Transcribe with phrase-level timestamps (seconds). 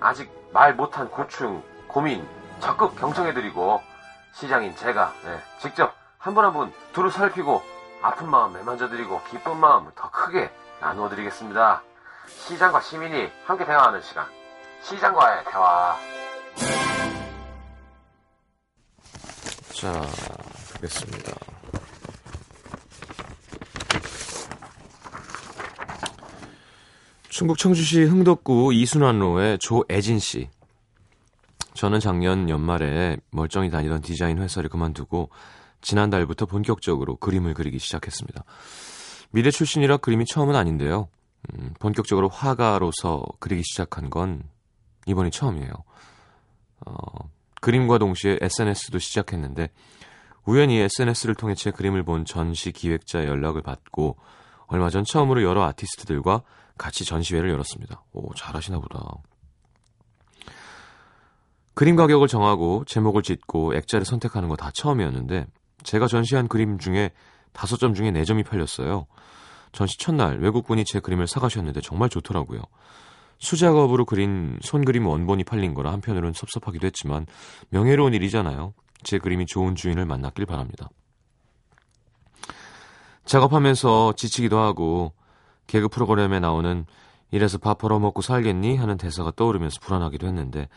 [0.00, 2.26] 아직 말 못한 고충, 고민
[2.60, 3.82] 적극 경청해드리고
[4.32, 7.62] 시장인 제가 네, 직접 한분 한 분 두루 살피고
[8.02, 11.82] 아픈 마음 매만져드리고 기쁜 마음을 더 크게 나누어드리겠습니다.
[12.28, 14.26] 시장과 시민이 함께 대화하는 시간.
[14.82, 15.96] 시장과의 대화.
[19.74, 19.92] 자,
[20.74, 21.55] 보겠습니다.
[27.36, 30.48] 충북 청주시 흥덕구 이순환로의 조애진 씨.
[31.74, 35.28] 저는 작년 연말에 멀쩡히 다니던 디자인 회사를 그만두고
[35.82, 38.42] 지난달부터 본격적으로 그림을 그리기 시작했습니다.
[39.32, 41.08] 미대 출신이라 그림이 처음은 아닌데요.
[41.52, 44.42] 음, 본격적으로 화가로서 그리기 시작한 건
[45.04, 45.74] 이번이 처음이에요.
[46.86, 46.94] 어,
[47.60, 49.68] 그림과 동시에 SNS도 시작했는데
[50.46, 54.16] 우연히 SNS를 통해 제 그림을 본 전시 기획자 연락을 받고
[54.68, 56.42] 얼마 전 처음으로 여러 아티스트들과
[56.78, 58.02] 같이 전시회를 열었습니다.
[58.12, 59.00] 오, 잘하시나 보다.
[61.74, 65.46] 그림 가격을 정하고 제목을 짓고 액자를 선택하는 거 다 처음이었는데
[65.82, 67.10] 제가 전시한 그림 중에
[67.52, 69.06] 다섯 점 중에 네 점이 팔렸어요.
[69.72, 72.62] 전시 첫날 외국분이 제 그림을 사가셨는데 정말 좋더라고요.
[73.38, 77.26] 수작업으로 그린 손그림 원본이 팔린 거라 한편으론 섭섭하기도 했지만
[77.68, 78.72] 명예로운 일이잖아요.
[79.02, 80.88] 제 그림이 좋은 주인을 만났길 바랍니다.
[83.26, 85.12] 작업하면서 지치기도 하고
[85.66, 86.86] 개그 프로그램에 나오는
[87.30, 88.76] 이래서 밥 벌어먹고 살겠니?
[88.76, 90.68] 하는 대사가 떠오르면서 불안하기도 했는데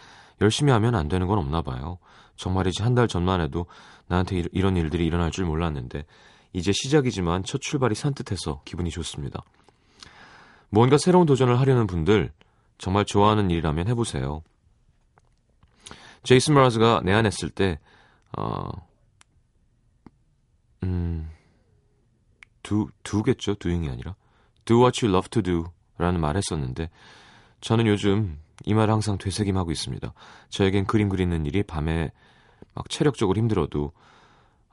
[0.42, 2.00] 열심히 하면 안 되는 건 없나 봐요.
[2.36, 3.66] 정말이지 한 달 전만 해도
[4.08, 6.06] 나한테 이런 일들이 일어날 줄 몰랐는데
[6.54, 9.44] 이제 시작이지만 첫 출발이 산뜻해서 기분이 좋습니다.
[10.70, 12.32] 뭔가 새로운 도전을 하려는 분들
[12.78, 14.42] 정말 좋아하는 일이라면 해보세요.
[16.24, 17.80] 제이슨 머라즈가 내한했을 때
[18.38, 18.70] 어,
[20.84, 21.30] 음,
[22.64, 23.56] 두, 두겠죠.
[23.56, 24.16] doing이 아니라.
[24.70, 25.66] Do what you love to do
[25.98, 26.90] 라는 말 했었는데,
[27.62, 30.14] 저는 요즘 이 말을 항상 되새김하고 있습니다.
[30.50, 32.12] 저에겐 그림 그리는 일이 밤에
[32.76, 33.92] 막 체력적으로 힘들어도,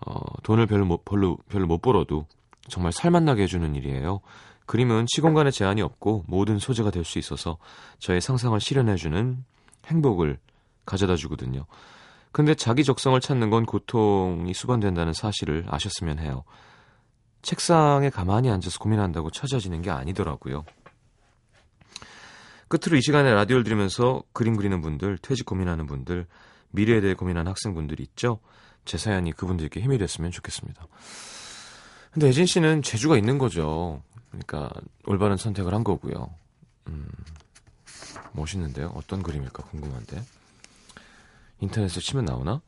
[0.07, 2.27] 어, 돈을 별로 못, 별로, 별로 못 벌어도
[2.69, 4.21] 정말 살맛나게 해주는 일이에요.
[4.67, 7.57] 그림은 시공간에 제한이 없고 모든 소재가 될 수 있어서
[7.99, 9.45] 저의 상상을 실현해주는
[9.87, 10.39] 행복을
[10.85, 11.67] 가져다 주거든요.
[12.33, 16.45] 근데 자기 적성을 찾는 건 고통이 수반된다는 사실을 아셨으면 해요.
[17.47, 20.65] 책상에 가만히 앉아서 고민한다고 찾아지는 게 아니더라고요.
[22.67, 26.27] 끝으로 이 시간에 라디오를 들으면서 그림 그리는 분들, 퇴직 고민하는 분들,
[26.73, 28.41] 미래에 대해 고민하는 학생분들 있죠?
[28.85, 30.89] 제 사연이 그분들께 힘이 됐으면 좋겠습니다.
[32.11, 34.03] 근데 혜진 씨는 재주가 있는 거죠.
[34.31, 34.69] 그러니까
[35.05, 36.35] 올바른 선택을 한 거고요.
[36.89, 37.09] 음,
[38.33, 38.91] 멋있는데요.
[38.97, 40.21] 어떤 그림일까 궁금한데.
[41.61, 42.61] 인터넷에 치면 나오나?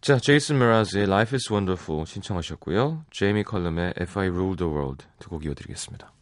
[0.00, 3.06] 자, 제이슨 메라즈의 Life is Wonderful 신청하셨고요.
[3.10, 6.12] 제이미 컬럼의 If I Rule the World 두 곡 이어드리겠습니다.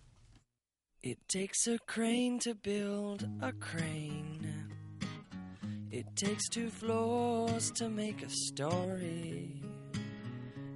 [1.05, 4.47] It takes a crane to build a crane.
[5.91, 9.61] It takes two floors to make a story.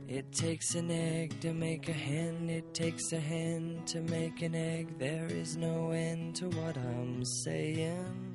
[0.09, 2.51] It takes an egg to make a hen.
[2.51, 4.99] It takes a hen to make an egg.
[4.99, 8.30] There is no end to what I'm saying.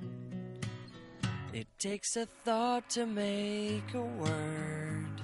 [1.79, 5.21] It takes a thought to make a word.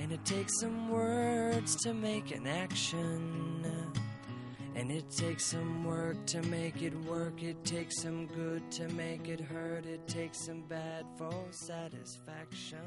[0.00, 3.64] And it takes some words to make an action.
[4.74, 7.44] And it takes some work to make it work.
[7.44, 9.86] It takes some good to make it hurt.
[9.86, 12.78] It takes some bad for satisfaction.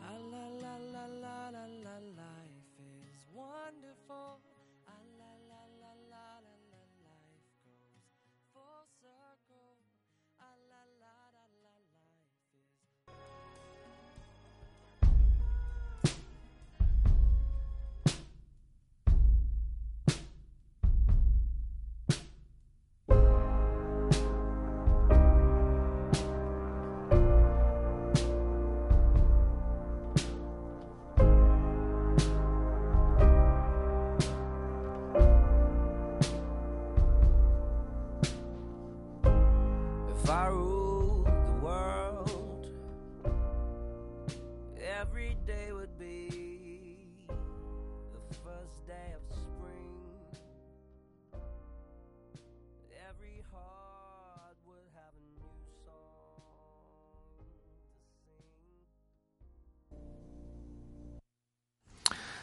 [0.00, 0.55] Ah, la la la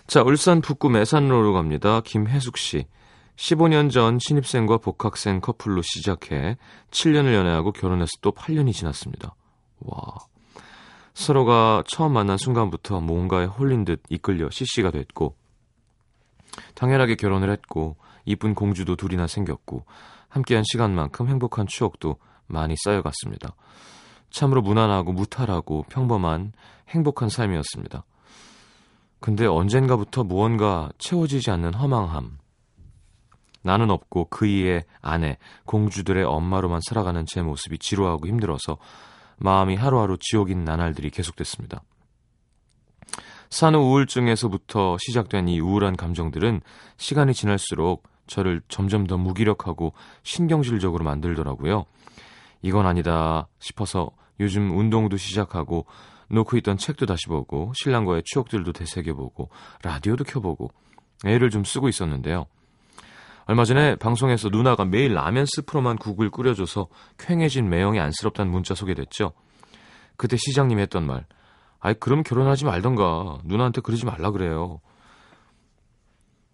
[0.06, 2.02] 자, 울산 북구 매산로로 갑니다.
[2.02, 2.86] 김혜숙 씨.
[3.38, 6.58] 15년 전 신입생과 복학생 커플로 시작해
[6.92, 9.34] 7년을 연애하고 결혼해서 또 8년이 지났습니다.
[9.80, 10.02] 와.
[11.14, 15.36] 서로가 처음 만난 순간부터 뭔가에 홀린 듯 이끌려 CC가 됐고,
[16.76, 17.96] 당연하게 결혼을 했고,
[18.26, 19.86] 이쁜 공주도 둘이나 생겼고,
[20.28, 22.18] 함께한 시간만큼 행복한 추억도
[22.48, 23.56] 많이 쌓여갔습니다.
[24.30, 26.52] 참으로 무난하고 무탈하고 평범한
[26.90, 28.04] 행복한 삶이었습니다.
[29.24, 32.40] 근데 언젠가부터 무언가 채워지지 않는 허망함.
[33.62, 38.78] 나는 없고 그이의 아내, 공주들의 엄마로만 살아가는 제 모습이 지루하고 힘들어서
[39.38, 41.84] 마음이 하루하루 지옥인 나날들이 계속됐습니다.
[43.50, 46.60] 산후 우울증에서부터 시작된 이 우울한 감정들은
[46.98, 49.94] 시간이 지날수록 저를 점점 더 무기력하고
[50.24, 51.86] 신경질적으로 만들더라고요.
[52.62, 54.12] 이건 아니다 싶어서
[54.42, 55.86] 요즘 운동도 시작하고
[56.34, 59.50] 놓고 있던 책도 다시 보고 신랑과의 추억들도 되새겨보고
[59.84, 60.70] 라디오도 켜보고
[61.26, 62.46] 애를 좀 쓰고 있었는데요.
[63.46, 66.88] 얼마 전에 방송에서 누나가 매일 라면 스프로만 국을 끓여줘서
[67.18, 69.34] 쾌해진 매형이 안쓰럽다는 문자 소개됐죠.
[70.16, 71.26] 그때 시장님이 했던 말,
[71.80, 74.80] 아이 그럼 결혼하지 말던가 누나한테 그러지 말라 그래요.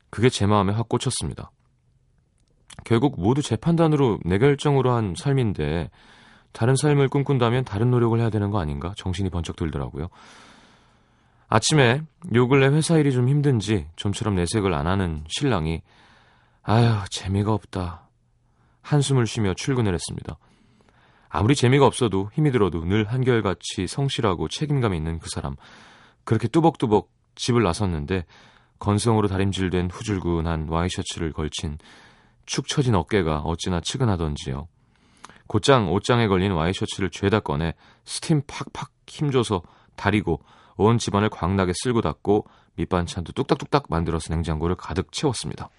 [0.09, 1.51] 그게 제 마음에 확 꽂혔습니다.
[2.83, 5.91] 결국 모두 제 판단으로 내 결정으로 한 삶인데
[6.51, 10.09] 다른 삶을 꿈꾼다면 다른 노력을 해야 되는 거 아닌가 정신이 번쩍 들더라고요.
[11.47, 12.01] 아침에
[12.35, 15.81] 요 근래 회사 일이 좀 힘든지 좀처럼 내색을 안 하는 신랑이
[16.63, 18.07] 아휴, 재미가 없다.
[18.81, 20.37] 한숨을 쉬며 출근을 했습니다.
[21.29, 25.55] 아무리 재미가 없어도 힘이 들어도 늘 한결같이 성실하고 책임감 있는 그 사람.
[26.23, 28.25] 그렇게 뚜벅뚜벅 집을 나섰는데
[28.79, 31.77] 건성으로 다림질된 후줄근한 와이셔츠를 걸친
[32.45, 34.67] 축 처진 어깨가 어찌나 측은하던지요.
[35.49, 37.73] 곧장 옷장에 걸린 와이셔츠를 죄다 꺼내
[38.05, 39.63] 스팀 팍팍 힘줘서
[39.95, 40.43] 다리고
[40.77, 45.69] 온 집안을 광나게 쓸고 닦고 밑반찬도 뚝딱뚝딱 만들어서 냉장고를 가득 채웠습니다.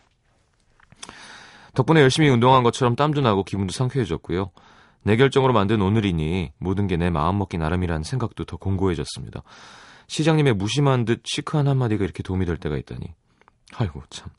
[1.76, 4.50] 덕분에 열심히 운동한 것처럼 땀도 나고 기분도 상쾌해졌고요.
[5.04, 9.44] 내 결정으로 만든 오늘이니 모든 게 내 마음먹기 나름이라는 생각도 더 공고해졌습니다.
[10.08, 13.14] 시장님의 무심한 듯 시크한 한마디가 이렇게 도움이 될 때가 있다니.
[13.76, 14.30] 아이고 참.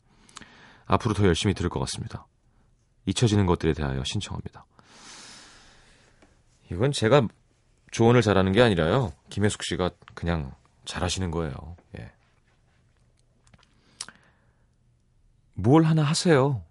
[0.84, 2.26] 앞으로 더 열심히 들을 것 같습니다.
[3.06, 4.66] 잊혀지는 것들에 대하여 신청합니다.
[6.72, 7.28] 이건 제가
[7.90, 9.12] 조언을 잘하는 게 아니라요.
[9.28, 10.54] 김혜숙 씨가 그냥
[10.84, 11.76] 잘하시는 거예요.
[11.98, 12.10] 예.
[15.54, 16.64] 뭘 하나 하세요.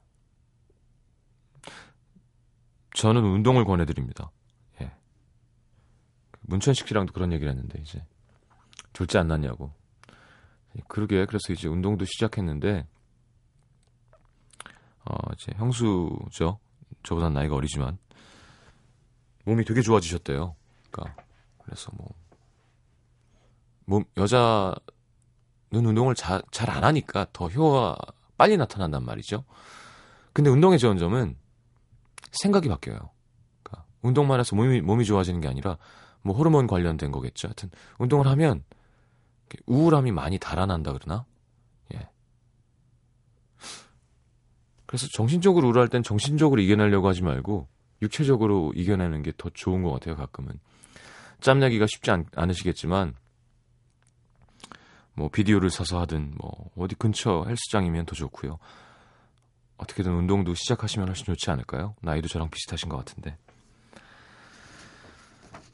[2.95, 4.31] 저는 운동을 권해드립니다.
[4.81, 4.91] 예.
[6.41, 8.03] 문천식 씨랑도 그런 얘기를 했는데 이제
[8.93, 9.71] 졸지 안 났냐고.
[10.87, 12.87] 그러게 그래서 이제 운동도 시작했는데
[15.05, 16.59] 어 이제 형수죠.
[17.03, 17.97] 저보다 나이가 어리지만
[19.45, 20.55] 몸이 되게 좋아지셨대요.
[20.91, 21.15] 그러니까
[21.63, 22.21] 그래서 뭐
[23.91, 24.75] 몸 여자는
[25.71, 27.97] 운동을 잘 안 하니까 더 효과가
[28.37, 29.43] 빨리 나타난단 말이죠.
[30.31, 31.35] 근데 운동의 좋은 점은
[32.31, 33.09] 생각이 바뀌어요.
[33.61, 35.77] 그러니까 운동만 해서 몸이, 몸이 좋아지는 게 아니라
[36.21, 37.49] 뭐 호르몬 관련된 거겠죠.
[37.49, 37.69] 하여튼
[37.99, 38.63] 운동을 하면
[39.65, 41.25] 우울함이 많이 달아난다 그러나?
[41.93, 42.07] 예.
[44.85, 47.67] 그래서 정신적으로 우울할 땐 정신적으로 이겨내려고 하지 말고
[48.01, 50.59] 육체적으로 이겨내는 게 더 좋은 것 같아요, 가끔은.
[51.39, 53.15] 짬내기가 쉽지 않, 않으시겠지만,
[55.13, 58.57] 뭐, 비디오를 사서 하든, 뭐, 어디 근처 헬스장이면 더 좋고요.
[59.77, 61.95] 어떻게든 운동도 시작하시면 훨씬 좋지 않을까요?
[62.01, 63.37] 나이도 저랑 비슷하신 것 같은데.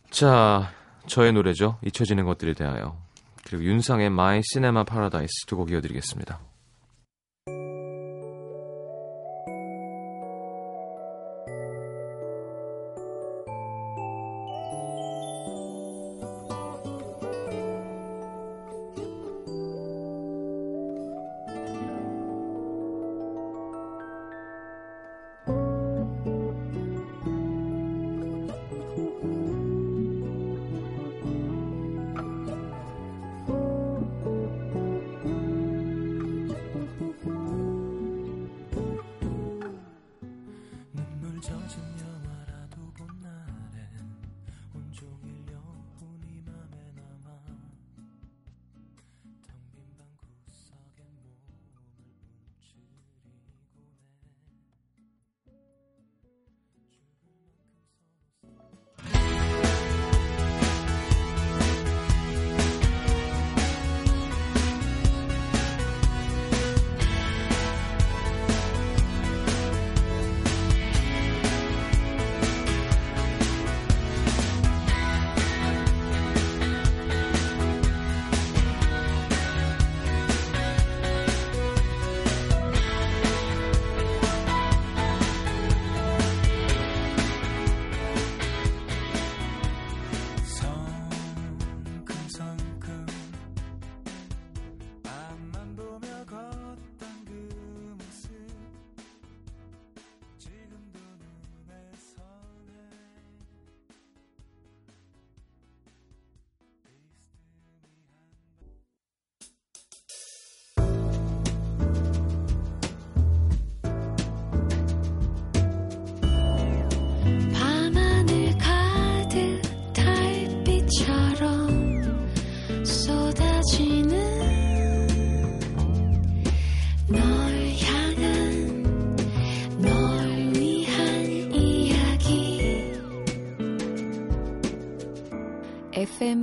[0.10, 0.72] 자,
[1.08, 1.78] 저의 노래죠.
[1.84, 2.98] 잊혀지는 것들에 대하여.
[3.46, 6.40] 그리고 윤상의 My Cinema Paradise 두 곡 이어드리겠습니다.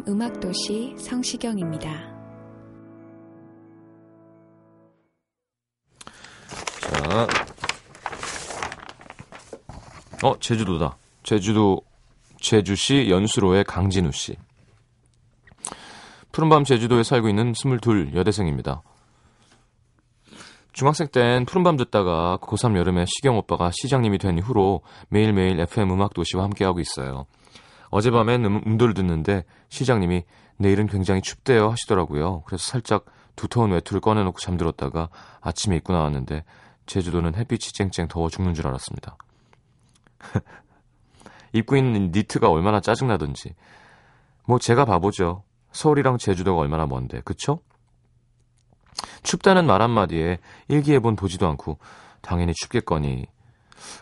[0.06, 1.88] 음악도시 성시경입니다.
[6.80, 7.26] 자,
[10.22, 10.98] 어 제주도다.
[11.22, 11.80] 제주도
[12.38, 14.36] 제주시 연수로의 강진우 씨.
[16.32, 18.82] 푸른밤 제주도에 살고 있는 22 여대생입니다.
[20.74, 26.44] 중학생 땐 푸른밤 듣다가 고3 여름에 시경 오빠가 시장님이 된 이후로 매일매일 FM 음악 도시와
[26.44, 27.26] 함께하고 있어요.
[27.94, 30.24] 어젯밤엔 음, 음도를 듣는데 시장님이
[30.56, 32.42] 내일은 굉장히 춥대요 하시더라고요.
[32.44, 33.04] 그래서 살짝
[33.36, 35.10] 두터운 외투를 꺼내놓고 잠들었다가
[35.40, 36.44] 아침에 입고 나왔는데
[36.86, 39.16] 제주도는 햇빛이 쨍쨍 더워 죽는 줄 알았습니다.
[41.52, 43.54] 입고 있는 니트가 얼마나 짜증나던지.
[44.44, 45.44] 뭐 제가 바보죠.
[45.70, 47.60] 서울이랑 제주도가 얼마나 먼데, 그쵸?
[49.22, 51.78] 춥다는 말 한마디에 일기예본 보지도 않고
[52.22, 53.26] 당연히 춥겠거니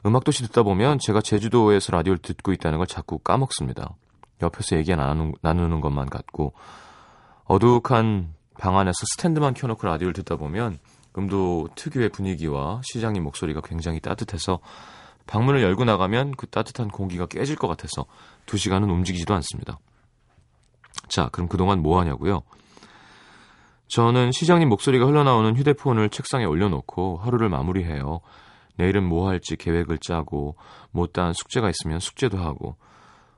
[0.04, 3.94] 음악도시 듣다 보면 제가 제주도에서 라디오를 듣고 있다는 걸 자꾸 까먹습니다.
[4.42, 6.52] 옆에서 얘기 나누는, 나누는 것만 같고
[7.44, 10.78] 어둑한 방 안에서 스탠드만 켜놓고 라디오를 듣다 보면
[11.18, 14.60] 음도 특유의 분위기와 시장님 목소리가 굉장히 따뜻해서
[15.26, 18.06] 방문을 열고 나가면 그 따뜻한 공기가 깨질 것 같아서
[18.46, 19.78] 두 시간은 움직이지도 않습니다.
[21.08, 22.42] 자, 그럼 그동안 뭐 하냐고요?
[23.88, 28.20] 저는 시장님 목소리가 흘러나오는 휴대폰을 책상에 올려놓고 하루를 마무리해요.
[28.76, 30.56] 내일은 뭐 할지 계획을 짜고
[30.90, 32.76] 못다한 숙제가 있으면 숙제도 하고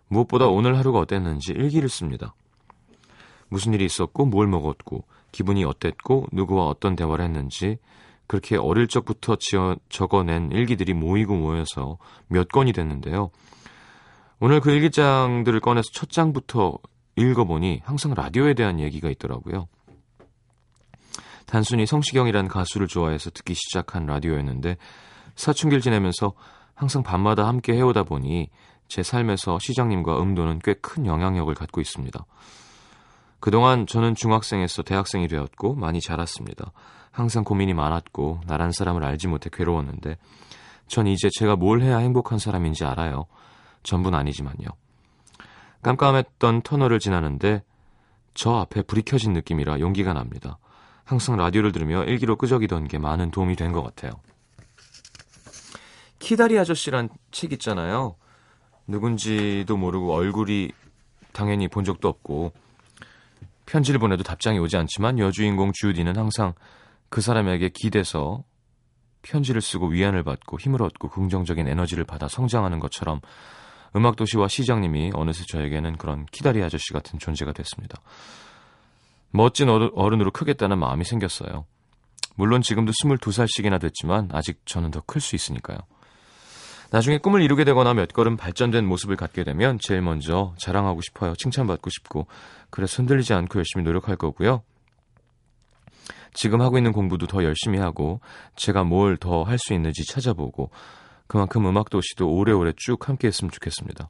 [0.09, 2.35] 무엇보다 오늘 하루가 어땠는지 일기를 씁니다.
[3.49, 7.79] 무슨 일이 있었고 뭘 먹었고 기분이 어땠고 누구와 어떤 대화를 했는지
[8.27, 11.99] 그렇게 어릴 적부터 지어 적어낸 일기들이 모이고 모여서
[12.29, 13.31] 몇 건이 됐는데요.
[14.41, 16.79] 오늘 그 일기장들을 꺼내서 첫 장부터
[17.17, 19.69] 읽어보니 항상 라디오에 대한 얘기가 있더라고요.
[21.47, 24.77] 단순히 성시경이란 가수를 좋아해서 듣기 시작한 라디오였는데
[25.37, 26.33] 사춘기를 지내면서
[26.75, 28.49] 항상 밤마다 함께 해오다 보니
[28.89, 32.25] 제 삶에서 시장님과 음도는 꽤 큰 영향력을 갖고 있습니다.
[33.41, 36.73] 그동안 저는 중학생에서 대학생이 되었고 많이 자랐습니다.
[37.11, 40.17] 항상 고민이 많았고 나란 사람을 알지 못해 괴로웠는데
[40.87, 43.27] 전 이제 제가 뭘 해야 행복한 사람인지 알아요.
[43.83, 44.69] 전부는 아니지만요.
[45.83, 47.63] 깜깜했던 터널을 지나는데
[48.33, 50.59] 저 앞에 불이 켜진 느낌이라 용기가 납니다.
[51.05, 54.13] 항상 라디오를 들으며 일기로 끄적이던 게 많은 도움이 된 것 같아요.
[56.25, 58.17] 키다리 아저씨란 책 있잖아요.
[58.87, 60.71] 누군지도 모르고 얼굴이
[61.33, 62.53] 당연히 본 적도 없고
[63.67, 66.55] 편지를 보내도 답장이 오지 않지만 여주인공 주디는 항상
[67.11, 68.43] 그 사람에게 기대서
[69.21, 73.21] 편지를 쓰고 위안을 받고 힘을 얻고 긍정적인 에너지를 받아 성장하는 것처럼
[73.95, 78.01] 음악도시와 시장님이 어느새 저에게는 그런 키다리 아저씨 같은 존재가 됐습니다.
[79.31, 81.67] 멋진 어른으로 크겠다는 마음이 생겼어요.
[82.37, 85.79] 물론 지금도 22살씩이나 됐지만 아직 저는 더 클 수 있으니까요.
[86.95, 91.35] 나중에 꿈을 이루게 되거나 몇 걸음 발전된 모습을 갖게 되면 제일 먼저 자랑하고 싶어요.
[91.35, 92.29] 칭찬받고 싶고
[92.71, 94.63] 그래서 흔들리지 않고 열심히 노력할 거고요.
[96.35, 98.21] 지금 하고 있는 공부도 더 열심히 하고
[98.55, 100.71] 제가 뭘 더 할 수 있는지 찾아보고
[101.27, 104.09] 그만큼 음악도시도 오래오래 쭉 함께 했으면 좋겠습니다.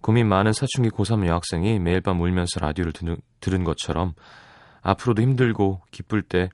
[0.00, 4.14] 고민 많은 사춘기 고3 여학생이 매일 밤 울면서 라디오를 듣는, 들은 것처럼
[4.80, 6.48] 앞으로도 힘들고 기쁠 때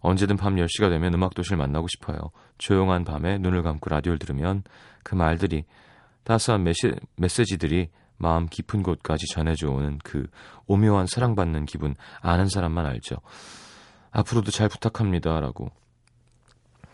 [0.00, 2.30] 언제든 밤 10시가 되면 음악도시를 만나고 싶어요.
[2.58, 4.62] 조용한 밤에 눈을 감고 라디오를 들으면
[5.02, 5.64] 그 말들이
[6.24, 7.88] 따스한 메시, 메시지들이
[8.18, 10.26] 마음 깊은 곳까지 전해져 오는 그
[10.66, 13.16] 오묘한 사랑받는 기분 아는 사람만 알죠.
[14.10, 15.40] 앞으로도 잘 부탁합니다.
[15.40, 15.70] 라고.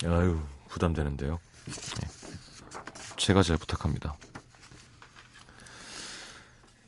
[0.04, 1.38] 아유, 부담되는데요.
[1.66, 2.09] 네.
[3.16, 4.14] 제가 잘 부탁합니다.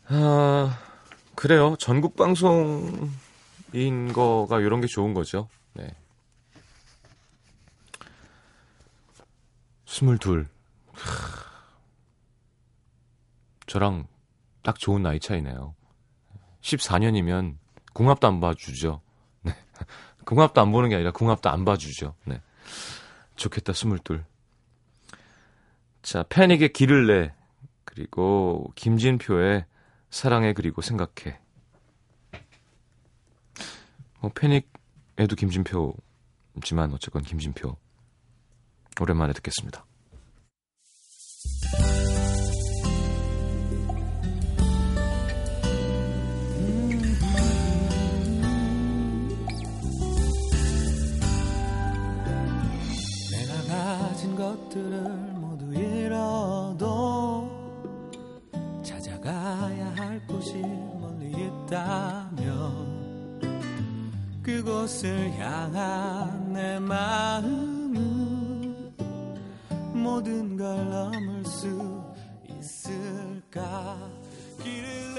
[0.08, 0.78] 아,
[1.34, 1.76] 그래요.
[1.78, 3.08] 전국 방송인
[4.12, 5.48] 거가 이런 게 좋은 거죠.
[5.72, 5.88] 네.
[9.96, 10.46] 스물둘.
[13.66, 14.06] 저랑
[14.62, 15.74] 딱 좋은 나이 차이네요.
[16.60, 17.56] 14년이면
[17.94, 19.00] 궁합도 안 봐주죠.
[19.40, 19.54] 네.
[20.26, 22.14] 궁합도 안 보는 게 아니라 궁합도 안 봐주죠.
[22.26, 22.42] 네.
[23.36, 24.26] 좋겠다, 스물둘.
[26.02, 27.34] 자, 패닉의 길을 내.
[27.86, 29.64] 그리고 김진표의
[30.10, 31.40] 사랑해 그리고 생각해.
[34.20, 37.78] 뭐 패닉에도 김진표지만 어쨌건 김진표
[39.02, 39.84] 오랜만에 듣겠습니다.
[53.30, 55.02] 내가 가진 것들을
[55.34, 57.50] 모두 잃어도
[58.82, 61.30] 찾아가야 할 곳이 멀리
[61.66, 62.96] 있다면
[64.42, 67.75] 그곳을 향한 내 마음은
[70.06, 72.00] 모든 걸 넘을 수
[72.48, 73.98] 있을까?
[74.62, 75.15] 길을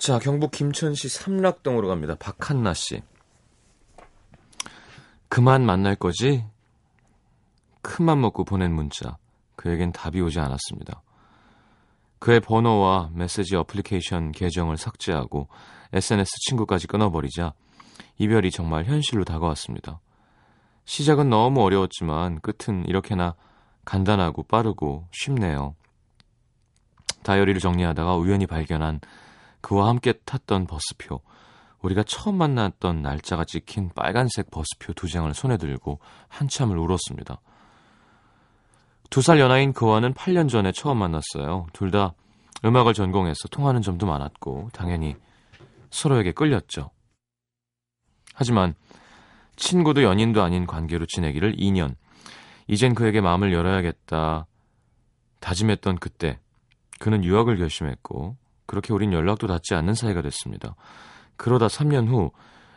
[0.00, 2.14] 자, 경북 김천시 삼락동으로 갑니다.
[2.14, 3.02] 박한나 씨.
[5.28, 6.42] 그만 만날 거지?
[7.82, 9.18] 큰맘 먹고 보낸 문자.
[9.56, 11.02] 그에겐 답이 오지 않았습니다.
[12.18, 15.48] 그의 번호와 메시지 어플리케이션 계정을 삭제하고
[15.92, 17.52] SNS 친구까지 끊어버리자
[18.16, 20.00] 이별이 정말 현실로 다가왔습니다.
[20.86, 23.34] 시작은 너무 어려웠지만 끝은 이렇게나
[23.84, 25.74] 간단하고 빠르고 쉽네요.
[27.22, 29.00] 다이어리를 정리하다가 우연히 발견한
[29.60, 31.20] 그와 함께 탔던 버스표,
[31.82, 37.40] 우리가 처음 만났던 날짜가 찍힌 빨간색 버스표 두 장을 손에 들고 한참을 울었습니다.
[39.10, 41.66] 두 살 연하인 그와는 8년 전에 처음 만났어요.
[41.72, 42.14] 둘 다
[42.64, 45.16] 음악을 전공해서 통하는 점도 많았고, 당연히
[45.90, 46.90] 서로에게 끌렸죠.
[48.34, 48.74] 하지만
[49.56, 51.96] 친구도 연인도 아닌 관계로 지내기를 2년.
[52.68, 54.46] 이젠 그에게 마음을 열어야겠다.
[55.40, 56.38] 다짐했던 그때,
[56.98, 58.36] 그는 유학을 결심했고,
[58.70, 60.76] 그렇게 우린 연락도 닿지 않는 사이가 됐습니다.
[61.36, 62.30] 그러다 3년 후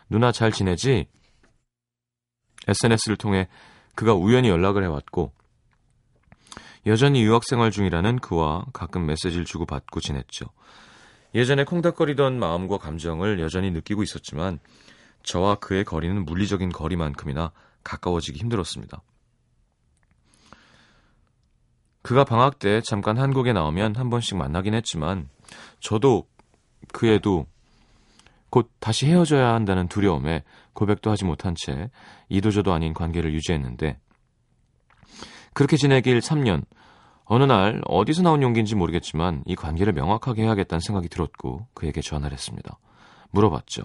[0.09, 1.05] 누나 잘 지내지?
[2.67, 3.47] SNS를 통해
[3.93, 5.33] 그가 우연히 연락을 해왔고
[6.87, 10.47] 여전히 유학생활 중이라는 그와 가끔 메시지를 주고받고 지냈죠.
[11.35, 14.57] 예전에 콩닥거리던 마음과 감정을 여전히 느끼고 있었지만
[15.21, 17.51] 저와 그의 거리는 물리적인 거리만큼이나
[17.83, 19.03] 가까워지기 힘들었습니다.
[22.01, 25.29] 그가 방학 때 잠깐 한국에 나오면 한 번씩 만나긴 했지만
[25.79, 26.27] 저도
[26.91, 27.45] 그 애도
[28.49, 31.89] 곧 다시 헤어져야 한다는 두려움에 고백도 하지 못한 채
[32.29, 33.99] 이도저도 아닌 관계를 유지했는데
[35.53, 36.63] 그렇게 지내길 3년
[37.25, 42.77] 어느 날 어디서 나온 용기인지 모르겠지만 이 관계를 명확하게 해야겠다는 생각이 들었고 그에게 전화를 했습니다.
[43.31, 43.83] 물어봤죠.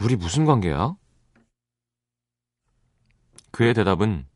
[0.00, 0.94] 우리 무슨 관계야?
[3.50, 4.26] 그의 대답은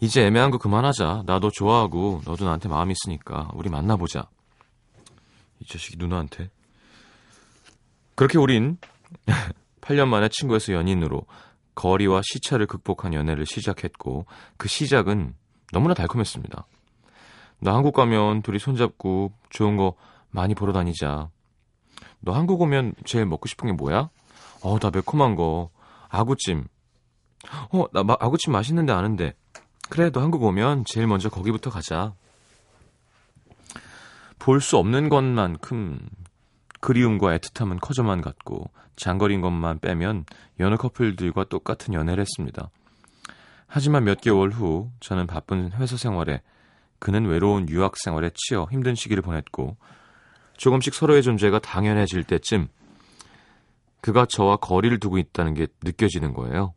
[0.00, 1.22] 이제 애매한 거 그만하자.
[1.26, 4.28] 나너 좋아하고 너도 나한테 마음 있으니까 우리 만나보자.
[5.60, 6.50] 이 자식이 누나한테.
[8.14, 8.78] 그렇게 우린
[9.80, 11.22] 8년 만에 친구에서 연인으로
[11.74, 15.34] 거리와 시차를 극복한 연애를 시작했고 그 시작은
[15.72, 16.66] 너무나 달콤했습니다.
[17.60, 19.94] 나 한국 가면 둘이 손잡고 좋은 거
[20.30, 21.30] 많이 보러 다니자.
[22.20, 24.10] 너 한국 오면 제일 먹고 싶은 게 뭐야?
[24.62, 25.70] 어, 나 매콤한 거.
[26.08, 26.66] 아구찜.
[27.72, 29.34] 어, 나 마, 아구찜 맛있는데 아는데.
[29.88, 32.14] 그래, 너 한국 오면 제일 먼저 거기부터 가자.
[34.38, 35.98] 볼 수 없는 것만큼
[36.80, 40.24] 그리움과 애틋함은 커져만 갔고 장거리인 것만 빼면
[40.60, 42.70] 여느 커플들과 똑같은 연애를 했습니다.
[43.66, 46.42] 하지만 몇 개월 후 저는 바쁜 회사 생활에
[46.98, 49.76] 그는 외로운 유학 생활에 치여 힘든 시기를 보냈고
[50.56, 52.68] 조금씩 서로의 존재가 당연해질 때쯤
[54.00, 56.72] 그가 저와 거리를 두고 있다는 게 느껴지는 거예요.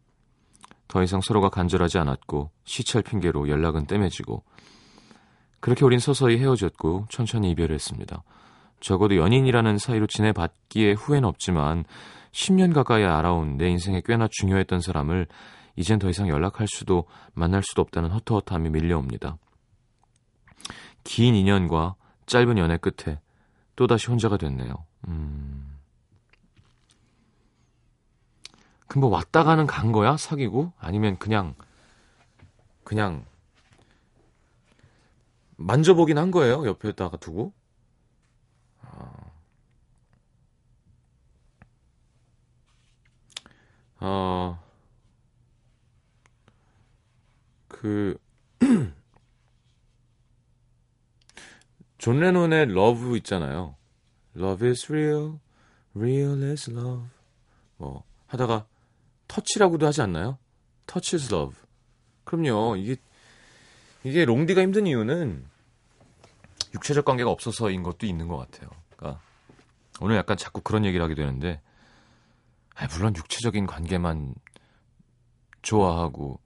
[0.90, 4.44] 더 이상 서로가 간절하지 않았고 시찰 핑계로 연락은 뜸해지고
[5.62, 8.24] 그렇게 우린 서서히 헤어졌고 천천히 이별을 했습니다.
[8.80, 11.86] 적어도 연인이라는 사이로 지내봤기에 후회는 없지만
[12.32, 15.28] 10년 가까이 알아온 내 인생에 꽤나 중요했던 사람을
[15.76, 19.38] 이젠 더 이상 연락할 수도 만날 수도 없다는 허터허터함이 밀려옵니다.
[21.04, 23.20] 긴 인연과 짧은 연애 끝에
[23.76, 24.74] 또다시 혼자가 됐네요.
[25.08, 25.79] 음...
[28.90, 30.18] 그럼 뭐 왔다 가는 간 거야?
[30.18, 30.74] 사귀고?
[30.80, 31.56] 아니면 그냥
[32.84, 33.26] 그냥
[35.58, 36.66] 만져보긴 한 거예요?
[36.66, 37.54] 옆에다가 두고?
[44.02, 44.58] 어,
[47.68, 48.18] 그,
[51.98, 53.76] 존 레논의 Love 있잖아요.
[54.38, 55.40] Love is real,
[55.96, 57.10] real is love.
[57.76, 58.69] 뭐, 하다가
[59.30, 60.38] 터치라고도 하지 않나요?
[60.88, 61.56] Touch is love.
[62.26, 62.76] 그럼요.
[62.76, 62.98] 이게
[64.04, 65.46] 이게 롱디가 힘든 이유는
[66.74, 68.70] 육체적 관계가 없어서인 것도 있는 것 같아요.
[68.90, 69.22] 그러니까
[70.02, 71.62] 오늘 약간 자꾸 그런 얘기를 하게 되는데
[72.76, 74.36] 아, 물론 육체적인 관계만
[75.62, 76.40] 좋아하고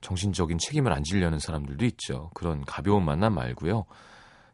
[0.00, 2.30] 정신적인 책임을 안 지려는 사람들도 있죠.
[2.34, 3.86] 그런 가벼운 만남 말고요.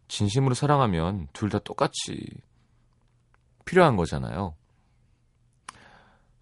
[0.08, 2.26] 진심으로 사랑하면 둘 다 똑같이
[3.64, 4.54] 필요한 거잖아요.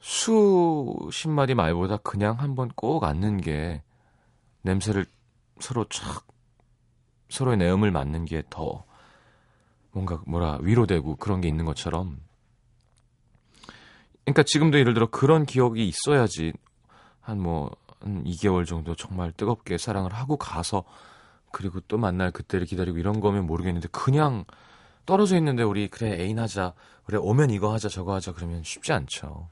[0.01, 3.83] 수십 마디 말보다 그냥 한번 꼭 앉는 게
[4.63, 5.07] 냄새를
[5.61, 6.23] 서로 촥
[7.29, 8.85] 서로의 내음을 맡는 게 더
[9.93, 12.19] 뭔가 뭐라 위로되고 그런 게 있는 것처럼
[14.25, 16.53] 그러니까 지금도 예를 들어 그런 기억이 있어야지
[17.21, 20.85] 한 뭐 한 2개월 정도 정말 뜨겁게 사랑을 하고 가서
[21.53, 24.45] 그리고 또 만날 그때를 기다리고 이런 거면 모르겠는데 그냥
[25.07, 29.49] 떨어져 있는데 우리 그래 애인 하자 그래 오면 이거 하자 저거 하자 그러면 쉽지 않죠.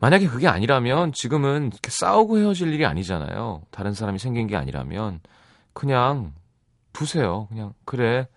[0.00, 3.62] 만약에 그게 아니라면 지금은 이렇게 싸우고 헤어질 일이 아니잖아요.
[3.70, 5.20] 다른 사람이 생긴 게 아니라면
[5.72, 6.32] 그냥
[6.92, 7.46] 두세요.
[7.48, 8.28] 그냥 그래.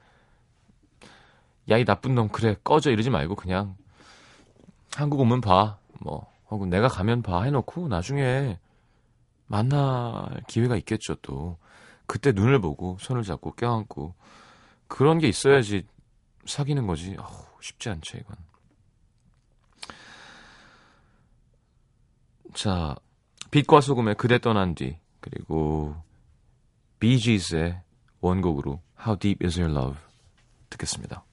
[1.69, 2.55] 야 이 나쁜 놈 그래.
[2.63, 2.89] 꺼져.
[2.91, 3.75] 이러지 말고 그냥
[4.95, 5.77] 한국 오면 봐.
[5.99, 7.43] 뭐 혹은 내가 가면 봐.
[7.43, 8.59] 해놓고 나중에
[9.47, 11.57] 만날 기회가 있겠죠 또.
[12.07, 14.15] 그때 눈을 보고 손을 잡고 껴안고
[14.87, 15.85] 그런 게 있어야지
[16.45, 17.15] 사귀는 거지.
[17.19, 18.35] 어우, 쉽지 않죠 이건
[22.53, 22.95] 자
[23.51, 25.95] 빛과 소금의 그대 떠난 뒤 그리고
[26.99, 27.81] 비지스의
[28.21, 29.99] 원곡으로 How Deep Is Your Love
[30.69, 31.23] 듣겠습니다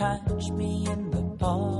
[0.00, 1.79] touch me in the palm.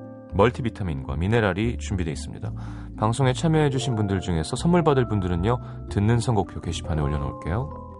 [0.33, 2.51] 멀티비타민과 미네랄이 준비되어 있습니다.
[2.97, 7.91] 방송에 참여해주신 분들 중에서 선물 받을 분들은요, 듣는 선곡표 게시판에 올려놓을게요.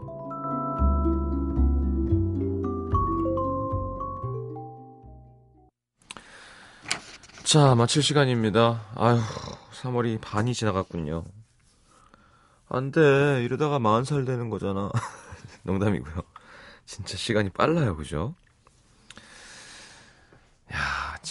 [7.44, 8.82] 자, 마칠 시간입니다.
[8.96, 9.20] 아휴,
[9.82, 11.26] 3월이 반이 지나갔군요.
[12.70, 13.44] 안 돼.
[13.44, 14.90] 이러다가 40살 되는 거잖아.
[15.64, 16.16] 농담이고요.
[16.86, 18.36] 진짜 시간이 빨라요, 그죠?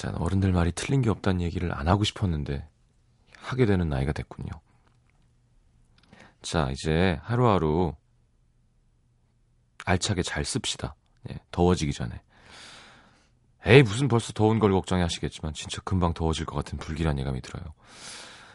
[0.06, 2.66] 야, 참, 어른들 말이 틀린 게 없다는 얘기를 안 하고 싶었는데,
[3.36, 4.48] 하게 되는 나이가 됐군요.
[6.42, 7.94] 자, 이제 하루하루
[9.84, 10.94] 알차게 잘 씁시다.
[11.24, 12.20] 네, 더워지기 전에.
[13.66, 17.74] 에이, 무슨 벌써 더운 걸 걱정해 하시겠지만, 진짜 금방 더워질 것 같은 불길한 예감이 들어요.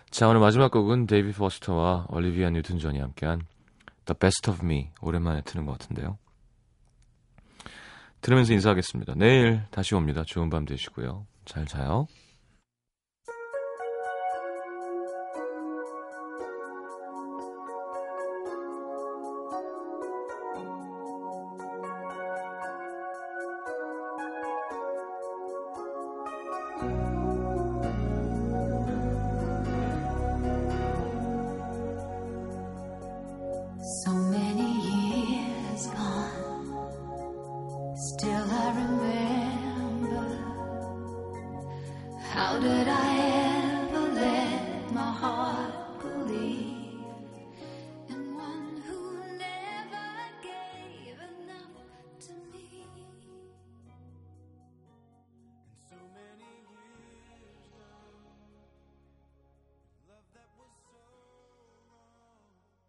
[0.09, 3.45] 자, 오늘 마지막 곡은 데이비드 포스터와 올리비아 뉴튼 존이 함께한
[4.05, 4.91] The Best of Me.
[5.01, 6.17] 오랜만에 트는 것 같은데요.
[8.21, 9.13] 들으면서 인사하겠습니다.
[9.15, 10.23] 내일 다시 옵니다.
[10.25, 11.27] 좋은 밤 되시고요.
[11.45, 12.07] 잘 자요.